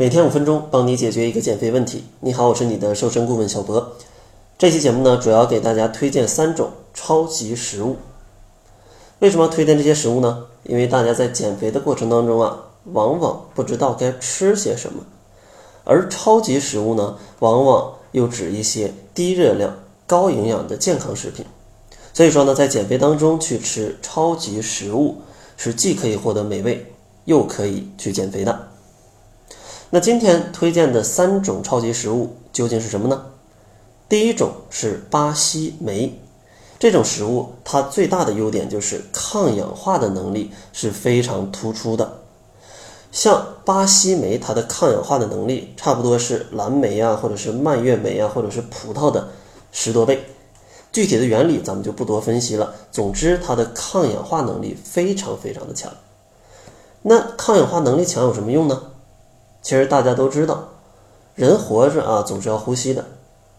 [0.00, 2.04] 每天五分钟，帮你解决一个减肥问题。
[2.20, 3.96] 你好，我是你的瘦身顾问小博。
[4.56, 7.96] 这期节目呢，主要给大家推荐三种超级食物。
[9.18, 10.46] 为什么要推荐这些食物呢？
[10.62, 15.02] 因为大家在减肥的过程当中啊，往往不知道该吃些什么，
[15.82, 19.76] 而超级食物呢，往往又指一些低热量、
[20.06, 21.44] 高营养的健康食品。
[22.14, 25.16] 所以说呢，在减肥当中去吃超级食物，
[25.56, 26.86] 是既可以获得美味，
[27.24, 28.68] 又可以去减肥的。
[29.90, 33.26] 那今天推荐的三种超级食物究竟是什么呢？
[34.06, 36.20] 第一种是巴西莓，
[36.78, 42.18] 这种食物它最大的优点就是抗氧化的能力是非常突出的。
[43.10, 49.28] 像巴西莓，它的抗氧化的能力差不多是蓝莓啊，或者是蔓越莓啊，或者是葡萄的
[49.72, 50.22] 十多倍。
[50.92, 52.74] 具体的原理咱们就不多分析了。
[52.92, 55.90] 总之，它的抗氧化能力非常非常的强。
[57.00, 58.82] 那抗氧化能力强有什么用呢？
[59.60, 60.68] 其实大家都知道，
[61.34, 63.04] 人活着啊，总是要呼吸的，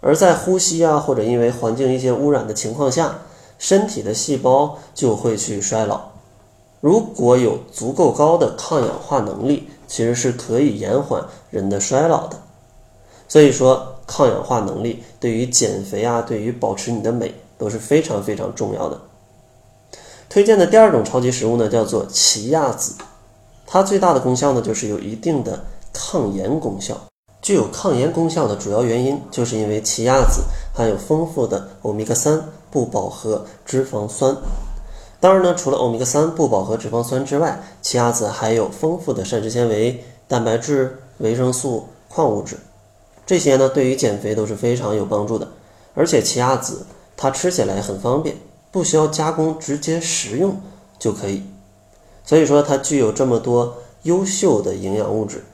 [0.00, 3.18] 而在呼吸啊，或者因为环境一些污染的情况下，
[3.58, 6.00] 身体的细胞就会去衰老。
[6.80, 12.36] 如果有足够高的抗氧化能力，其实是可以延缓人的衰老的。
[13.28, 19.00] 所以说，抗氧化能力对于减肥啊，对于保持你的美都是非常非常重要的。
[20.28, 22.94] 推荐的第二种超级食物呢，叫做奇亚籽，
[23.66, 25.64] 它最大的功效呢，就是有一定的。
[25.92, 26.96] 抗炎功效
[27.40, 34.36] 具有抗炎功效的主要原因，就是因为奇亚籽含有丰富的欧米伽三不饱和脂肪酸。
[35.18, 42.56] 当然呢，除了欧米伽三不饱和脂肪酸之外，奇亚籽还有丰富的膳食纤维、蛋白质、维生素、矿物质，
[43.26, 45.48] 这些呢对于减肥都是非常有帮助的。
[45.94, 48.36] 而且奇亚籽它吃起来很方便，
[48.70, 50.60] 不需要加工，直接食用
[50.98, 51.42] 就可以。
[52.24, 55.44] 所以说它具有这么多优秀的营养物质。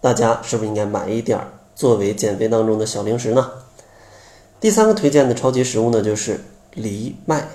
[0.00, 3.50] 大家是不是应该买一点儿作为减肥当中的小零食呢？
[4.60, 6.40] 第三个推荐的超级食物呢，就是
[6.74, 7.48] 藜麦。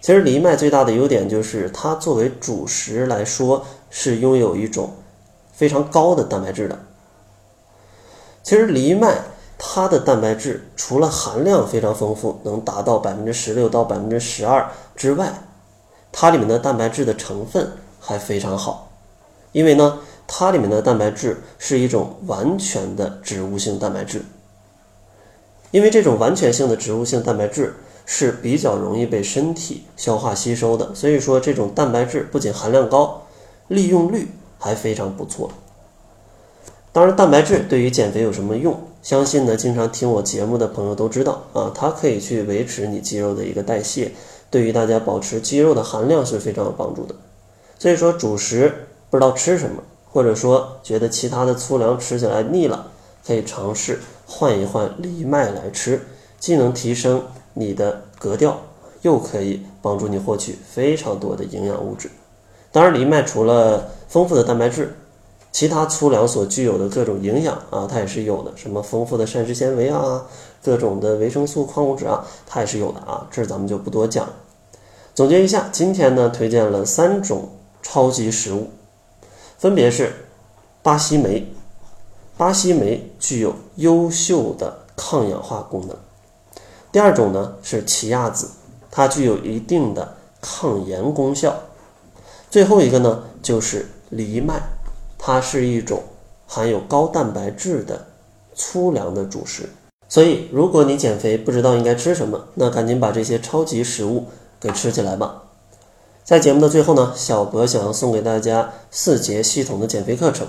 [0.00, 4.94] 其实藜麦最大的优点就是它作为主食来说是拥有一种
[5.52, 6.78] 非常高的蛋白质的。
[8.42, 9.22] 其实藜麦
[9.58, 15.32] 它的蛋白质除了含量非常丰富，能达到百分之十六到百分之十二之外，
[16.12, 18.90] 它里面的蛋白质的成分还非常好，
[19.52, 20.00] 因为呢。
[20.26, 24.22] 它里面的蛋白质是一种完全的植物性蛋白质，
[25.70, 33.22] 因为这种完全性的植物性蛋白质是比较容易被身体消化吸收的，所以说这种蛋白质不仅含量高，
[33.68, 34.28] 利用率
[34.58, 35.50] 还非常不错。
[36.92, 38.80] 当然，蛋白质对于减肥有什么用？
[39.02, 44.10] 相信呢，经常听我节目的朋友都知道啊，它可以去维持你肌肉的一个代谢，
[44.50, 47.14] 对于大家保持肌肉的含量是非常有帮助的。
[47.78, 49.82] 所以说，主食不知道吃什么。
[50.16, 52.86] 或者说觉得其他的粗粮吃起来腻了，
[53.26, 56.00] 可以尝试换一换藜麦来吃，
[56.40, 57.22] 既能提升
[57.52, 58.58] 你的格调，
[59.02, 62.10] 又可以帮助你获取非常多的营养物质。
[62.72, 64.96] 当然，藜麦除了丰富的蛋白质，
[65.52, 70.24] 其他粗粮所具有的各种营养啊，它也是有的，什么丰富的膳食纤维啊，
[70.64, 73.28] 各种的维生素、矿物质啊，它也是有的啊。
[73.30, 74.26] 这咱们就不多讲。
[75.14, 77.50] 总结一下，今天呢推荐了三种
[77.82, 78.70] 超级食物。
[79.58, 80.12] 分别是
[80.82, 81.46] 巴西莓，
[82.36, 85.96] 巴西莓具有优秀的抗氧化功能。
[86.92, 88.48] 第二种呢是奇亚籽，
[88.90, 91.54] 它具有一定的抗炎功效。
[92.50, 94.60] 最后一个呢就是藜麦，
[95.18, 96.02] 它是一种
[96.46, 98.06] 含有高蛋白质的
[98.54, 99.68] 粗粮的主食。
[100.08, 104.26] 所以，如果你减肥不知道应该吃什么，那赶紧把这些超级食物
[104.60, 105.42] 给吃起来吧。
[106.26, 110.44] 在节目的最后呢，小博想要送给大家四节系统的减肥课程。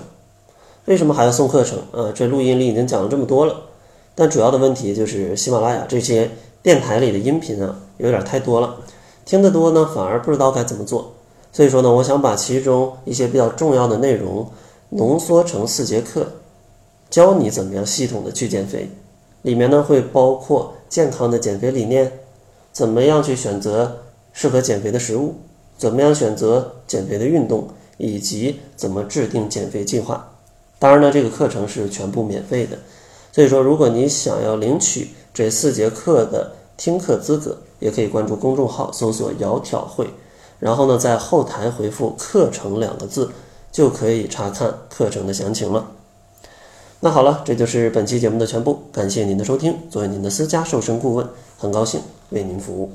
[0.86, 1.78] 为什么还要送课程？
[1.92, 3.54] 呃，这录音里已经讲了这么多了，
[4.16, 6.32] 但主要的问题就是喜马拉雅这些
[6.64, 8.74] 电台里的音频啊，有点太多了，
[9.24, 11.12] 听得多呢，反而不知道该怎么做。
[11.52, 14.50] 所以说呢，我想把其中一些比较重要的内容
[14.88, 16.26] 浓缩成四节课，
[17.08, 18.90] 教你怎么样系统的去减肥。
[19.42, 22.18] 里面呢会包括健康的减肥理念，
[22.72, 23.98] 怎么样去选择
[24.32, 25.36] 适合减肥的食物。
[25.78, 30.32] 怎么样选择减肥的运动，以及怎么制定减肥计划？
[30.78, 32.76] 当然呢，这个课程是全部免费的。
[33.32, 40.08] 所以说，如果你想要领取这四节课的听课资格，也可以关注公众号搜索“窈窕会”，
[40.58, 43.30] 然后呢，在后台回复“课程”两个字，
[43.70, 45.92] 就可以查看课程的详情了。
[47.00, 48.80] 那好了，这就是本期节目的全部。
[48.92, 52.90] 感谢您的收听，作为您的私家瘦身顾问，很高兴为您服务。